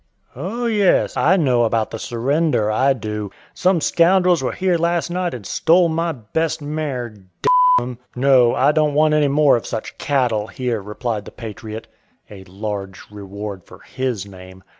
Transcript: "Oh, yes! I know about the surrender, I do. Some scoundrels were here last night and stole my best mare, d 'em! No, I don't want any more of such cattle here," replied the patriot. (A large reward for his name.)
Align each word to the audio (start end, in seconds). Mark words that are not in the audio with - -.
"Oh, 0.35 0.65
yes! 0.65 1.15
I 1.15 1.37
know 1.37 1.63
about 1.63 1.91
the 1.91 1.99
surrender, 1.99 2.71
I 2.71 2.93
do. 2.93 3.29
Some 3.53 3.79
scoundrels 3.81 4.41
were 4.41 4.51
here 4.53 4.75
last 4.79 5.11
night 5.11 5.35
and 5.35 5.45
stole 5.45 5.89
my 5.89 6.11
best 6.11 6.59
mare, 6.59 7.09
d 7.09 7.25
'em! 7.79 7.99
No, 8.15 8.55
I 8.55 8.71
don't 8.71 8.95
want 8.95 9.13
any 9.13 9.27
more 9.27 9.55
of 9.55 9.67
such 9.67 9.99
cattle 9.99 10.47
here," 10.47 10.81
replied 10.81 11.25
the 11.25 11.31
patriot. 11.31 11.85
(A 12.31 12.43
large 12.45 13.11
reward 13.11 13.63
for 13.63 13.81
his 13.81 14.25
name.) 14.25 14.63